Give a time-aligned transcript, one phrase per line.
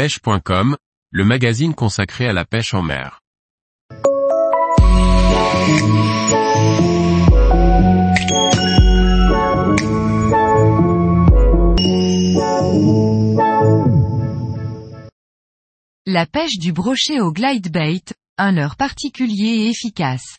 [0.00, 0.78] pêche.com,
[1.10, 3.20] le magazine consacré à la pêche en mer.
[16.06, 18.00] La pêche du brochet au glide bait,
[18.38, 20.38] un leurre particulier et efficace.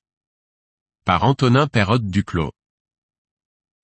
[1.05, 2.51] Par Antonin Perrotte Duclos.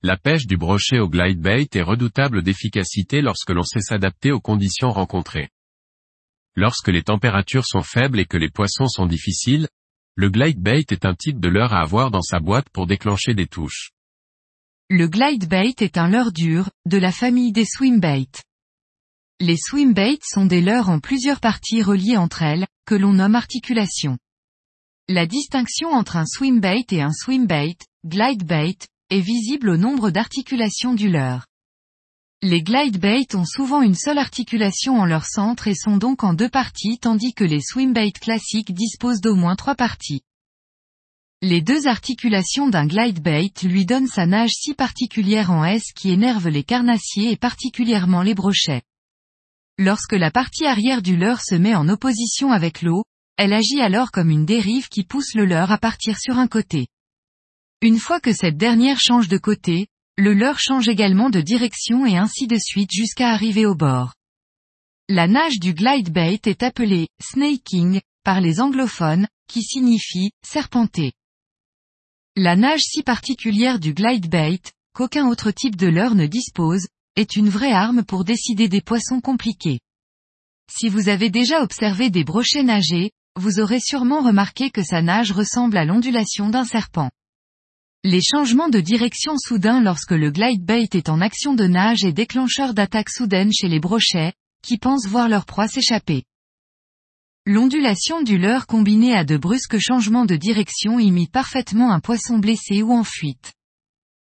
[0.02, 4.42] La pêche du brochet au glide bait est redoutable d'efficacité lorsque l'on sait s'adapter aux
[4.42, 5.52] conditions rencontrées.
[6.58, 9.68] Lorsque les températures sont faibles et que les poissons sont difficiles,
[10.16, 13.36] le glide bait est un type de leurre à avoir dans sa boîte pour déclencher
[13.36, 13.92] des touches.
[14.90, 18.42] Le glide bait est un leurre dur, de la famille des swim baits.
[19.40, 23.36] Les swim baits sont des leurres en plusieurs parties reliées entre elles, que l'on nomme
[23.36, 24.18] articulation.
[25.08, 28.80] La distinction entre un swim bait et un swim bait, glide bait,
[29.12, 31.46] est visible au nombre d'articulations du leurre.
[32.44, 36.36] Les glide baits ont souvent une seule articulation en leur centre et sont donc en
[36.36, 40.22] deux parties tandis que les swim baits classiques disposent d'au moins trois parties.
[41.42, 46.12] Les deux articulations d'un glide bait lui donnent sa nage si particulière en S qui
[46.12, 48.84] énerve les carnassiers et particulièrement les brochets.
[49.80, 53.04] Lorsque la partie arrière du leurre se met en opposition avec l'eau,
[53.38, 56.88] elle agit alors comme une dérive qui pousse le leurre à partir sur un côté.
[57.82, 62.18] Une fois que cette dernière change de côté, le leurre change également de direction et
[62.18, 64.14] ainsi de suite jusqu'à arriver au bord.
[65.08, 71.14] La nage du glide bait est appelée snaking par les anglophones, qui signifie serpenter.
[72.36, 74.60] La nage si particulière du glide bait,
[74.94, 79.22] qu'aucun autre type de leurre ne dispose, est une vraie arme pour décider des poissons
[79.22, 79.80] compliqués.
[80.70, 85.32] Si vous avez déjà observé des brochets nager, vous aurez sûrement remarqué que sa nage
[85.32, 87.12] ressemble à l'ondulation d'un serpent.
[88.04, 92.14] Les changements de direction soudains lorsque le glide bait est en action de nage est
[92.14, 96.24] déclencheur d'attaque soudaine chez les brochets, qui pensent voir leur proie s'échapper.
[97.46, 102.84] L'ondulation du leurre combinée à de brusques changements de direction imite parfaitement un poisson blessé
[102.84, 103.54] ou en fuite.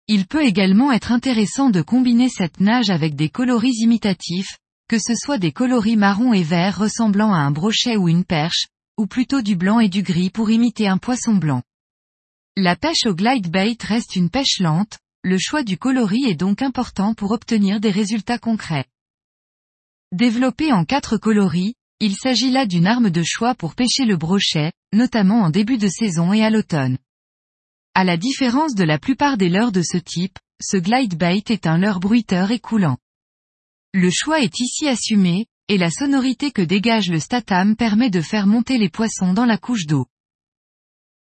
[0.08, 5.16] Il peut également être intéressant de combiner cette nage avec des coloris imitatifs, que ce
[5.16, 8.68] soit des coloris marron et vert ressemblant à un brochet ou une perche,
[8.98, 11.62] ou plutôt du blanc et du gris pour imiter un poisson blanc.
[12.62, 16.62] La pêche au glide bait reste une pêche lente, le choix du coloris est donc
[16.62, 18.84] important pour obtenir des résultats concrets.
[20.12, 24.74] Développé en quatre coloris, il s'agit là d'une arme de choix pour pêcher le brochet,
[24.92, 26.98] notamment en début de saison et à l'automne.
[27.94, 31.66] À la différence de la plupart des leurres de ce type, ce glide bait est
[31.66, 32.98] un leurre bruiteur et coulant.
[33.94, 38.48] Le choix est ici assumé, et la sonorité que dégage le statam permet de faire
[38.48, 40.08] monter les poissons dans la couche d'eau.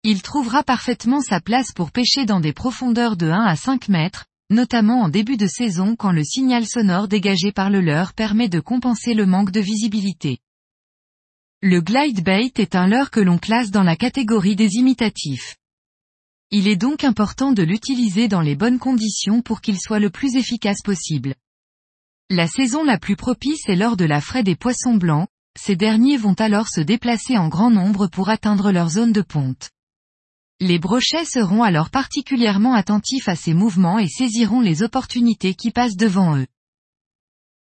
[0.06, 4.26] Il trouvera parfaitement sa place pour pêcher dans des profondeurs de 1 à 5 mètres,
[4.50, 8.60] notamment en début de saison quand le signal sonore dégagé par le leurre permet de
[8.60, 10.40] compenser le manque de visibilité.
[11.62, 15.56] Le glide bait est un leurre que l'on classe dans la catégorie des imitatifs.
[16.52, 20.36] Il est donc important de l'utiliser dans les bonnes conditions pour qu'il soit le plus
[20.36, 21.34] efficace possible.
[22.30, 26.18] La saison la plus propice est lors de la fraie des poissons blancs, ces derniers
[26.18, 29.70] vont alors se déplacer en grand nombre pour atteindre leur zone de ponte.
[30.66, 35.98] Les brochets seront alors particulièrement attentifs à ces mouvements et saisiront les opportunités qui passent
[35.98, 36.48] devant eux.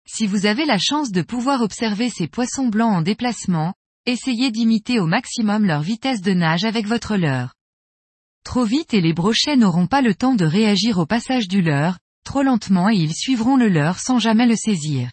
[0.06, 3.73] Si vous avez la chance de pouvoir observer ces poissons blancs en déplacement,
[4.06, 7.56] essayez d'imiter au maximum leur vitesse de nage avec votre leurre.
[8.44, 11.97] Trop vite et les brochets n'auront pas le temps de réagir au passage du leurre,
[12.23, 15.09] trop lentement et ils suivront le leurre sans jamais le saisir.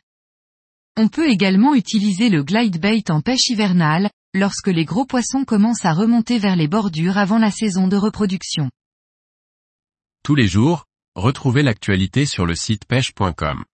[0.98, 5.84] On peut également utiliser le glide bait en pêche hivernale, lorsque les gros poissons commencent
[5.84, 8.71] à remonter vers les bordures avant la saison de reproduction.
[10.22, 10.84] Tous les jours,
[11.15, 13.65] retrouvez l'actualité sur le site pêche.com.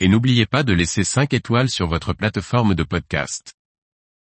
[0.00, 3.57] Et n'oubliez pas de laisser 5 étoiles sur votre plateforme de podcast.